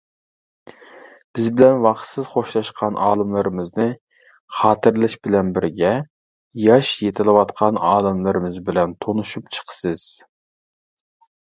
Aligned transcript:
بىز 1.37 1.49
بىلەن 1.59 1.83
ۋاقىتسىز 1.83 2.29
خوشلاشقان 2.31 2.97
ئالىملىرىمىزنى 3.09 3.85
خاتىرىلەش 4.61 5.17
بىلەن 5.29 5.53
بىرگە، 5.59 5.93
ياش 6.65 6.91
يېتىلىۋاتقان 7.07 7.81
ئالىملىرىمىز 7.91 8.61
بىلەن 8.71 8.99
تونۇشۇپ 9.07 9.55
چىقىسىز. 9.59 10.11